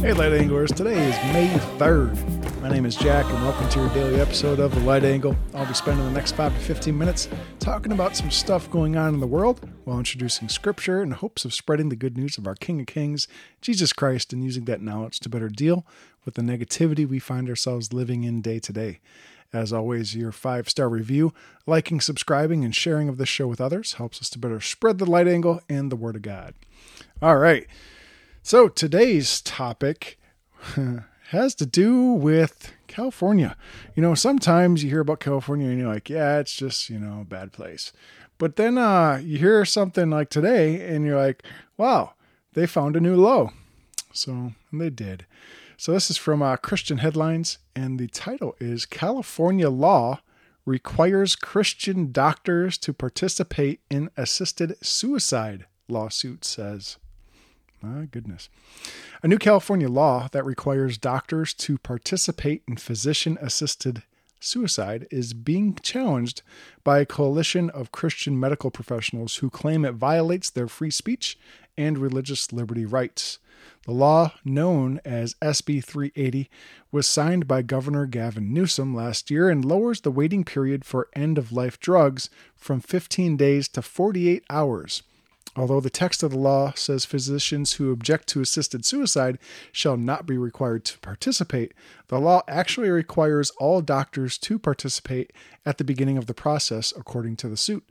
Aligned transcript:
Hey, 0.00 0.14
Light 0.14 0.32
Anglers. 0.32 0.72
Today 0.72 0.98
is 1.10 1.14
May 1.34 1.48
3rd. 1.76 2.62
My 2.62 2.70
name 2.70 2.86
is 2.86 2.96
Jack, 2.96 3.26
and 3.26 3.34
welcome 3.42 3.68
to 3.68 3.80
your 3.80 3.88
daily 3.90 4.18
episode 4.18 4.58
of 4.58 4.74
The 4.74 4.80
Light 4.80 5.04
Angle. 5.04 5.36
I'll 5.52 5.66
be 5.66 5.74
spending 5.74 6.02
the 6.06 6.10
next 6.10 6.32
5 6.32 6.54
to 6.54 6.58
15 6.58 6.96
minutes 6.96 7.28
talking 7.58 7.92
about 7.92 8.16
some 8.16 8.30
stuff 8.30 8.70
going 8.70 8.96
on 8.96 9.12
in 9.12 9.20
the 9.20 9.26
world 9.26 9.68
while 9.84 9.98
introducing 9.98 10.48
scripture 10.48 11.02
in 11.02 11.10
hopes 11.10 11.44
of 11.44 11.52
spreading 11.52 11.90
the 11.90 11.96
good 11.96 12.16
news 12.16 12.38
of 12.38 12.46
our 12.46 12.54
King 12.54 12.80
of 12.80 12.86
Kings, 12.86 13.28
Jesus 13.60 13.92
Christ, 13.92 14.32
and 14.32 14.42
using 14.42 14.64
that 14.64 14.80
knowledge 14.80 15.20
to 15.20 15.28
better 15.28 15.50
deal 15.50 15.84
with 16.24 16.32
the 16.32 16.42
negativity 16.42 17.06
we 17.06 17.18
find 17.18 17.50
ourselves 17.50 17.92
living 17.92 18.24
in 18.24 18.40
day 18.40 18.58
to 18.58 18.72
day. 18.72 19.00
As 19.52 19.70
always, 19.70 20.16
your 20.16 20.32
five 20.32 20.70
star 20.70 20.88
review, 20.88 21.34
liking, 21.66 22.00
subscribing, 22.00 22.64
and 22.64 22.74
sharing 22.74 23.10
of 23.10 23.18
this 23.18 23.28
show 23.28 23.48
with 23.48 23.60
others 23.60 23.94
helps 23.94 24.22
us 24.22 24.30
to 24.30 24.38
better 24.38 24.62
spread 24.62 24.96
the 24.96 25.04
light 25.04 25.28
angle 25.28 25.60
and 25.68 25.92
the 25.92 25.96
Word 25.96 26.16
of 26.16 26.22
God. 26.22 26.54
All 27.20 27.36
right. 27.36 27.66
So 28.42 28.68
today's 28.68 29.42
topic 29.42 30.18
has 31.28 31.54
to 31.56 31.66
do 31.66 32.12
with 32.12 32.72
California. 32.86 33.54
You 33.94 34.02
know, 34.02 34.14
sometimes 34.14 34.82
you 34.82 34.90
hear 34.90 35.00
about 35.00 35.20
California 35.20 35.68
and 35.68 35.78
you're 35.78 35.92
like, 35.92 36.08
yeah, 36.08 36.38
it's 36.38 36.54
just, 36.54 36.88
you 36.88 36.98
know, 36.98 37.20
a 37.20 37.24
bad 37.24 37.52
place. 37.52 37.92
But 38.38 38.56
then 38.56 38.78
uh, 38.78 39.20
you 39.22 39.38
hear 39.38 39.64
something 39.66 40.08
like 40.08 40.30
today 40.30 40.88
and 40.88 41.04
you're 41.04 41.20
like, 41.20 41.42
wow, 41.76 42.14
they 42.54 42.66
found 42.66 42.96
a 42.96 43.00
new 43.00 43.14
low. 43.14 43.50
So, 44.12 44.32
and 44.72 44.80
they 44.80 44.90
did. 44.90 45.26
So 45.76 45.92
this 45.92 46.10
is 46.10 46.16
from 46.16 46.42
uh, 46.42 46.56
Christian 46.56 46.98
Headlines, 46.98 47.58
and 47.76 47.98
the 47.98 48.08
title 48.08 48.56
is 48.58 48.84
California 48.84 49.70
Law 49.70 50.20
Requires 50.66 51.36
Christian 51.36 52.12
Doctors 52.12 52.76
to 52.78 52.92
Participate 52.92 53.80
in 53.90 54.10
Assisted 54.16 54.76
Suicide, 54.82 55.66
lawsuit 55.88 56.44
says. 56.44 56.98
My 57.82 58.06
goodness. 58.10 58.50
A 59.22 59.28
new 59.28 59.38
California 59.38 59.88
law 59.88 60.28
that 60.32 60.44
requires 60.44 60.98
doctors 60.98 61.54
to 61.54 61.78
participate 61.78 62.62
in 62.68 62.76
physician 62.76 63.38
assisted 63.40 64.02
suicide 64.38 65.06
is 65.10 65.32
being 65.32 65.74
challenged 65.82 66.42
by 66.84 66.98
a 66.98 67.06
coalition 67.06 67.70
of 67.70 67.92
Christian 67.92 68.38
medical 68.38 68.70
professionals 68.70 69.36
who 69.36 69.50
claim 69.50 69.84
it 69.84 69.94
violates 69.94 70.50
their 70.50 70.68
free 70.68 70.90
speech 70.90 71.38
and 71.76 71.98
religious 71.98 72.52
liberty 72.52 72.84
rights. 72.84 73.38
The 73.86 73.92
law, 73.92 74.34
known 74.44 75.00
as 75.04 75.34
SB 75.42 75.82
380, 75.84 76.50
was 76.92 77.06
signed 77.06 77.46
by 77.46 77.62
Governor 77.62 78.06
Gavin 78.06 78.52
Newsom 78.52 78.94
last 78.94 79.30
year 79.30 79.48
and 79.48 79.64
lowers 79.64 80.02
the 80.02 80.10
waiting 80.10 80.44
period 80.44 80.84
for 80.84 81.08
end 81.14 81.38
of 81.38 81.52
life 81.52 81.80
drugs 81.80 82.28
from 82.56 82.80
15 82.80 83.36
days 83.36 83.68
to 83.68 83.82
48 83.82 84.44
hours. 84.50 85.02
Although 85.60 85.80
the 85.80 85.90
text 85.90 86.22
of 86.22 86.30
the 86.30 86.38
law 86.38 86.72
says 86.74 87.04
physicians 87.04 87.74
who 87.74 87.92
object 87.92 88.28
to 88.28 88.40
assisted 88.40 88.86
suicide 88.86 89.38
shall 89.72 89.98
not 89.98 90.24
be 90.24 90.38
required 90.38 90.86
to 90.86 90.98
participate, 91.00 91.74
the 92.08 92.18
law 92.18 92.42
actually 92.48 92.88
requires 92.88 93.50
all 93.60 93.82
doctors 93.82 94.38
to 94.38 94.58
participate 94.58 95.34
at 95.66 95.76
the 95.76 95.84
beginning 95.84 96.16
of 96.16 96.24
the 96.24 96.32
process, 96.32 96.94
according 96.96 97.36
to 97.36 97.48
the 97.50 97.58
suit. 97.58 97.86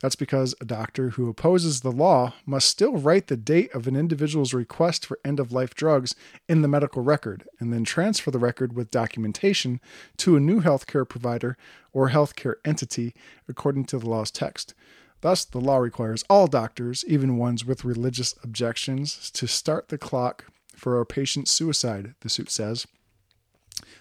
That's 0.00 0.16
because 0.16 0.56
a 0.60 0.64
doctor 0.64 1.10
who 1.10 1.28
opposes 1.28 1.82
the 1.82 1.92
law 1.92 2.34
must 2.44 2.68
still 2.68 2.96
write 2.96 3.28
the 3.28 3.36
date 3.36 3.72
of 3.72 3.86
an 3.86 3.94
individual's 3.94 4.52
request 4.52 5.06
for 5.06 5.20
end 5.24 5.38
of 5.38 5.52
life 5.52 5.76
drugs 5.76 6.16
in 6.48 6.62
the 6.62 6.66
medical 6.66 7.04
record 7.04 7.48
and 7.60 7.72
then 7.72 7.84
transfer 7.84 8.32
the 8.32 8.40
record 8.40 8.72
with 8.72 8.90
documentation 8.90 9.80
to 10.16 10.34
a 10.34 10.40
new 10.40 10.60
healthcare 10.60 11.08
provider 11.08 11.56
or 11.92 12.10
healthcare 12.10 12.54
entity 12.64 13.14
according 13.48 13.84
to 13.84 13.98
the 14.00 14.10
law's 14.10 14.32
text. 14.32 14.74
Thus, 15.22 15.44
the 15.44 15.60
law 15.60 15.78
requires 15.78 16.24
all 16.28 16.48
doctors, 16.48 17.04
even 17.06 17.38
ones 17.38 17.64
with 17.64 17.84
religious 17.84 18.34
objections, 18.42 19.30
to 19.30 19.46
start 19.46 19.88
the 19.88 19.96
clock 19.96 20.46
for 20.74 21.00
a 21.00 21.06
patient's 21.06 21.52
suicide, 21.52 22.14
the 22.20 22.28
suit 22.28 22.50
says. 22.50 22.86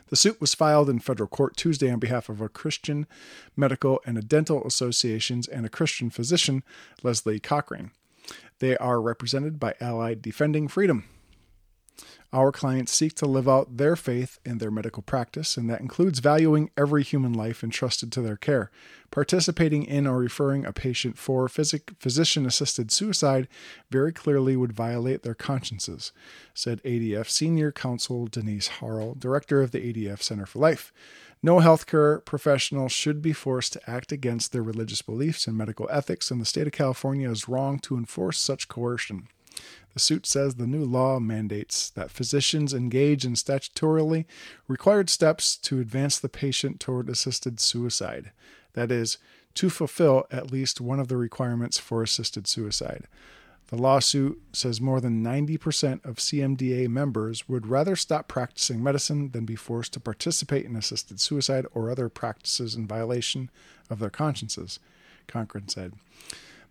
The 0.09 0.15
suit 0.15 0.41
was 0.41 0.55
filed 0.55 0.89
in 0.89 0.99
federal 0.99 1.29
court 1.29 1.55
Tuesday 1.55 1.91
on 1.91 1.99
behalf 1.99 2.27
of 2.27 2.41
a 2.41 2.49
Christian 2.49 3.07
medical 3.55 4.01
and 4.05 4.17
a 4.17 4.21
dental 4.21 4.65
associations 4.65 5.47
and 5.47 5.65
a 5.65 5.69
Christian 5.69 6.09
physician, 6.09 6.63
Leslie 7.03 7.39
Cochrane. 7.39 7.91
They 8.59 8.75
are 8.77 8.99
represented 8.99 9.59
by 9.59 9.75
Alliance 9.79 10.21
Defending 10.21 10.67
Freedom. 10.67 11.05
Our 12.33 12.53
clients 12.53 12.93
seek 12.93 13.15
to 13.15 13.25
live 13.25 13.49
out 13.49 13.75
their 13.75 13.97
faith 13.97 14.39
in 14.45 14.59
their 14.59 14.71
medical 14.71 15.03
practice, 15.03 15.57
and 15.57 15.69
that 15.69 15.81
includes 15.81 16.19
valuing 16.19 16.69
every 16.77 17.03
human 17.03 17.33
life 17.33 17.61
entrusted 17.61 18.09
to 18.13 18.21
their 18.21 18.37
care. 18.37 18.71
Participating 19.11 19.83
in 19.83 20.07
or 20.07 20.17
referring 20.17 20.65
a 20.65 20.71
patient 20.71 21.17
for 21.17 21.49
physician 21.49 22.45
assisted 22.45 22.89
suicide 22.89 23.49
very 23.89 24.13
clearly 24.13 24.55
would 24.55 24.71
violate 24.71 25.23
their 25.23 25.35
consciences, 25.35 26.13
said 26.53 26.81
ADF 26.83 27.29
Senior 27.29 27.73
Counsel 27.73 28.27
Denise 28.27 28.67
Harle, 28.67 29.15
director 29.15 29.61
of 29.61 29.71
the 29.71 29.81
ADF 29.81 30.21
Center 30.21 30.45
for 30.45 30.59
Life. 30.59 30.93
No 31.43 31.57
healthcare 31.57 32.23
professional 32.23 32.87
should 32.87 33.21
be 33.21 33.33
forced 33.33 33.73
to 33.73 33.89
act 33.89 34.13
against 34.13 34.53
their 34.53 34.63
religious 34.63 35.01
beliefs 35.01 35.47
and 35.47 35.57
medical 35.57 35.89
ethics, 35.91 36.31
and 36.31 36.39
the 36.39 36.45
state 36.45 36.67
of 36.67 36.71
California 36.71 37.29
is 37.29 37.49
wrong 37.49 37.77
to 37.79 37.97
enforce 37.97 38.39
such 38.39 38.69
coercion. 38.69 39.27
The 39.93 39.99
suit 39.99 40.25
says 40.25 40.55
the 40.55 40.67
new 40.67 40.85
law 40.85 41.19
mandates 41.19 41.89
that 41.89 42.11
physicians 42.11 42.73
engage 42.73 43.25
in 43.25 43.33
statutorily 43.33 44.25
required 44.67 45.09
steps 45.09 45.57
to 45.57 45.79
advance 45.79 46.17
the 46.17 46.29
patient 46.29 46.79
toward 46.79 47.09
assisted 47.09 47.59
suicide. 47.59 48.31
That 48.73 48.91
is, 48.91 49.17
to 49.55 49.69
fulfill 49.69 50.27
at 50.31 50.51
least 50.51 50.79
one 50.79 50.99
of 50.99 51.09
the 51.09 51.17
requirements 51.17 51.77
for 51.77 52.01
assisted 52.01 52.47
suicide. 52.47 53.07
The 53.67 53.77
lawsuit 53.77 54.41
says 54.51 54.81
more 54.81 54.99
than 54.99 55.23
90% 55.23 56.05
of 56.05 56.17
CMDA 56.17 56.89
members 56.89 57.47
would 57.47 57.67
rather 57.67 57.95
stop 57.95 58.27
practicing 58.27 58.83
medicine 58.83 59.31
than 59.31 59.45
be 59.45 59.55
forced 59.55 59.93
to 59.93 59.99
participate 60.01 60.65
in 60.65 60.75
assisted 60.75 61.21
suicide 61.21 61.65
or 61.73 61.89
other 61.89 62.09
practices 62.09 62.75
in 62.75 62.85
violation 62.85 63.49
of 63.89 63.99
their 63.99 64.09
consciences, 64.09 64.79
Cochrane 65.27 65.69
said. 65.69 65.93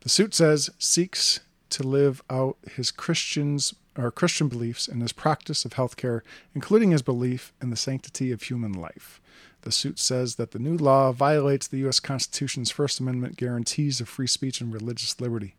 The 0.00 0.10
suit 0.10 0.34
says 0.34 0.70
seeks 0.78 1.40
to 1.70 1.82
live 1.82 2.22
out 2.30 2.56
his 2.76 2.90
Christians 2.90 3.74
or 3.96 4.10
Christian 4.10 4.48
beliefs 4.48 4.88
and 4.88 5.02
his 5.02 5.12
practice 5.12 5.64
of 5.64 5.72
healthcare, 5.72 6.20
including 6.54 6.90
his 6.90 7.02
belief 7.02 7.52
in 7.60 7.70
the 7.70 7.76
sanctity 7.76 8.32
of 8.32 8.42
human 8.42 8.72
life. 8.72 9.20
The 9.62 9.72
suit 9.72 9.98
says 9.98 10.36
that 10.36 10.52
the 10.52 10.58
new 10.58 10.76
law 10.76 11.12
violates 11.12 11.66
the 11.66 11.78
U.S. 11.78 12.00
Constitution's 12.00 12.70
First 12.70 12.98
Amendment 12.98 13.36
guarantees 13.36 14.00
of 14.00 14.08
free 14.08 14.26
speech 14.26 14.60
and 14.60 14.72
religious 14.72 15.20
liberty. 15.20 15.54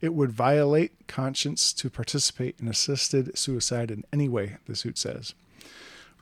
It 0.00 0.14
would 0.14 0.32
violate 0.32 0.92
conscience 1.06 1.72
to 1.74 1.90
participate 1.90 2.56
in 2.60 2.68
assisted 2.68 3.36
suicide 3.36 3.90
in 3.90 4.04
any 4.12 4.28
way, 4.28 4.56
the 4.66 4.76
suit 4.76 4.98
says. 4.98 5.34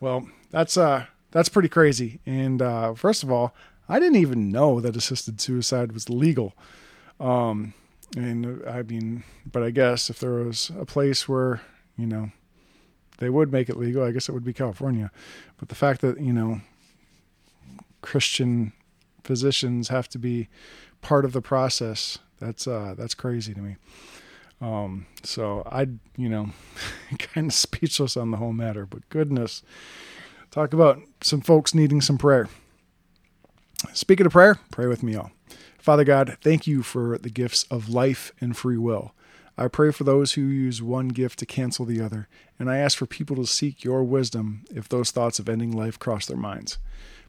Well, 0.00 0.28
that's 0.50 0.76
uh 0.76 1.06
that's 1.30 1.48
pretty 1.48 1.68
crazy. 1.68 2.20
And 2.26 2.60
uh, 2.62 2.94
first 2.94 3.22
of 3.22 3.32
all, 3.32 3.54
I 3.88 3.98
didn't 3.98 4.16
even 4.16 4.50
know 4.50 4.80
that 4.80 4.96
assisted 4.96 5.40
suicide 5.40 5.92
was 5.92 6.08
legal. 6.08 6.54
Um, 7.18 7.74
and 8.16 8.62
I 8.68 8.82
mean, 8.82 9.24
but 9.50 9.62
I 9.62 9.70
guess 9.70 10.10
if 10.10 10.18
there 10.18 10.32
was 10.32 10.70
a 10.78 10.84
place 10.84 11.28
where, 11.28 11.60
you 11.96 12.06
know, 12.06 12.30
they 13.18 13.30
would 13.30 13.52
make 13.52 13.68
it 13.68 13.76
legal, 13.76 14.02
I 14.02 14.10
guess 14.10 14.28
it 14.28 14.32
would 14.32 14.44
be 14.44 14.52
California. 14.52 15.10
But 15.58 15.68
the 15.68 15.74
fact 15.74 16.00
that, 16.02 16.20
you 16.20 16.32
know, 16.32 16.60
Christian 18.02 18.72
physicians 19.24 19.88
have 19.88 20.08
to 20.08 20.18
be 20.18 20.48
part 21.00 21.24
of 21.24 21.32
the 21.32 21.40
process, 21.40 22.18
that's 22.38 22.66
uh 22.66 22.94
that's 22.96 23.14
crazy 23.14 23.54
to 23.54 23.60
me. 23.60 23.76
Um, 24.60 25.06
so 25.24 25.62
I, 25.66 25.88
you 26.16 26.28
know, 26.28 26.50
kind 27.18 27.48
of 27.48 27.54
speechless 27.54 28.16
on 28.16 28.30
the 28.30 28.36
whole 28.36 28.52
matter, 28.52 28.86
but 28.86 29.08
goodness, 29.08 29.62
talk 30.50 30.72
about 30.72 31.00
some 31.20 31.40
folks 31.40 31.74
needing 31.74 32.00
some 32.00 32.18
prayer. 32.18 32.48
Speaking 33.92 34.26
of 34.26 34.32
prayer, 34.32 34.58
pray 34.70 34.86
with 34.86 35.02
me 35.02 35.16
all. 35.16 35.32
Father 35.82 36.04
God, 36.04 36.38
thank 36.40 36.68
you 36.68 36.84
for 36.84 37.18
the 37.18 37.28
gifts 37.28 37.64
of 37.64 37.88
life 37.88 38.30
and 38.40 38.56
free 38.56 38.78
will. 38.78 39.16
I 39.58 39.66
pray 39.66 39.90
for 39.90 40.04
those 40.04 40.34
who 40.34 40.42
use 40.42 40.80
one 40.80 41.08
gift 41.08 41.40
to 41.40 41.46
cancel 41.46 41.84
the 41.84 42.00
other, 42.00 42.28
and 42.56 42.70
I 42.70 42.76
ask 42.78 42.96
for 42.96 43.06
people 43.06 43.34
to 43.34 43.46
seek 43.48 43.82
your 43.82 44.04
wisdom 44.04 44.64
if 44.70 44.88
those 44.88 45.10
thoughts 45.10 45.40
of 45.40 45.48
ending 45.48 45.72
life 45.72 45.98
cross 45.98 46.24
their 46.24 46.36
minds. 46.36 46.78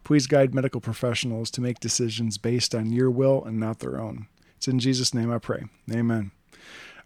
Please 0.04 0.28
guide 0.28 0.54
medical 0.54 0.80
professionals 0.80 1.50
to 1.50 1.62
make 1.62 1.80
decisions 1.80 2.38
based 2.38 2.76
on 2.76 2.92
your 2.92 3.10
will 3.10 3.44
and 3.44 3.60
not 3.60 3.80
their 3.80 4.00
own. 4.00 4.28
It's 4.58 4.68
in 4.68 4.78
Jesus' 4.78 5.16
name 5.16 5.32
I 5.32 5.40
pray. 5.40 5.64
Amen. 5.92 6.30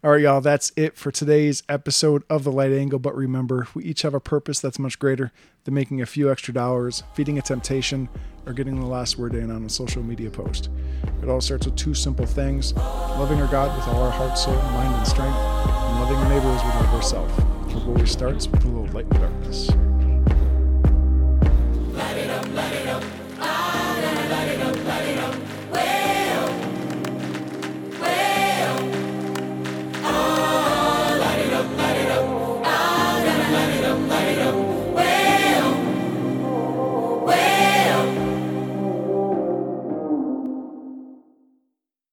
All 0.03 0.11
right, 0.11 0.21
y'all, 0.21 0.41
that's 0.41 0.71
it 0.75 0.95
for 0.95 1.09
today's 1.09 1.63
episode 1.67 2.21
of 2.29 2.43
The 2.43 2.51
Light 2.51 2.71
Angle. 2.71 2.99
But 2.99 3.15
remember, 3.15 3.67
we 3.73 3.83
each 3.83 4.03
have 4.03 4.13
a 4.13 4.19
purpose 4.19 4.59
that's 4.59 4.77
much 4.77 4.99
greater 4.99 5.31
than 5.63 5.73
making 5.73 6.03
a 6.03 6.05
few 6.05 6.31
extra 6.31 6.53
dollars, 6.53 7.01
feeding 7.15 7.39
a 7.39 7.41
temptation, 7.41 8.07
or 8.45 8.53
getting 8.53 8.79
the 8.79 8.85
last 8.85 9.17
word 9.17 9.33
in 9.33 9.49
on 9.49 9.65
a 9.65 9.69
social 9.69 10.03
media 10.03 10.29
post. 10.29 10.69
It 11.23 11.29
all 11.29 11.41
starts 11.41 11.65
with 11.65 11.77
two 11.77 11.95
simple 11.95 12.27
things 12.27 12.75
loving 12.75 13.41
our 13.41 13.47
God 13.47 13.75
with 13.75 13.87
all 13.87 14.03
our 14.03 14.11
heart, 14.11 14.37
soul, 14.37 14.53
mind, 14.53 14.93
and 14.93 15.07
strength, 15.07 15.35
and 15.35 15.99
loving 15.99 16.17
our 16.17 16.29
neighbors 16.29 16.63
with 16.63 16.75
love 16.75 16.93
ourselves. 16.93 17.33
It 17.75 17.87
always 17.87 18.11
starts 18.11 18.47
with 18.47 18.63
a 18.65 18.67
little 18.67 18.85
light 18.93 19.05
in 19.05 19.09
the 19.09 19.17
darkness. 19.17 19.71